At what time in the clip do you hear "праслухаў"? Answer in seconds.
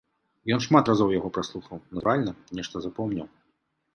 1.35-1.77